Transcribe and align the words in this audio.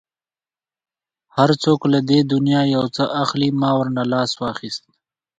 هر 1.37 1.49
څوک 1.63 1.79
له 1.93 1.99
دې 2.09 2.19
دنیا 2.33 2.61
یو 2.75 2.85
څه 2.95 3.03
اخلي، 3.23 3.49
ما 3.61 3.71
ورنه 3.79 4.03
لاس 4.13 4.31
واخیست. 4.41 4.83